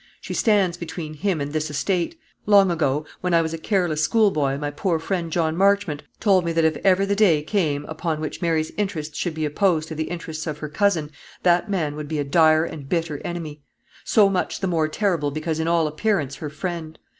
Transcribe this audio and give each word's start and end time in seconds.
She 0.19 0.33
stands 0.33 0.77
between 0.77 1.13
him 1.13 1.39
and 1.39 1.53
this 1.53 1.69
estate. 1.69 2.19
Long 2.47 2.71
ago, 2.71 3.05
when 3.19 3.35
I 3.35 3.43
was 3.43 3.53
a 3.53 3.57
careless 3.59 4.01
schoolboy, 4.01 4.57
my 4.57 4.71
poor 4.71 4.97
friend, 4.97 5.31
John 5.31 5.55
Marchmont, 5.55 6.01
told 6.19 6.43
me 6.43 6.51
that, 6.53 6.65
if 6.65 6.75
ever 6.77 7.05
the 7.05 7.15
day 7.15 7.43
came 7.43 7.85
upon 7.85 8.19
which 8.19 8.41
Mary's 8.41 8.71
interests 8.77 9.15
should 9.15 9.35
be 9.35 9.45
opposed 9.45 9.87
to 9.89 9.93
the 9.93 10.05
interests 10.09 10.47
of 10.47 10.57
her 10.57 10.69
cousin, 10.69 11.11
that 11.43 11.69
man 11.69 11.95
would 11.95 12.07
be 12.07 12.17
a 12.17 12.23
dire 12.23 12.65
and 12.65 12.89
bitter 12.89 13.19
enemy; 13.23 13.61
so 14.03 14.27
much 14.27 14.59
the 14.59 14.65
more 14.65 14.87
terrible 14.87 15.29
because 15.29 15.59
in 15.59 15.67
all 15.67 15.85
appearance 15.85 16.37
her 16.37 16.49
friend. 16.49 16.97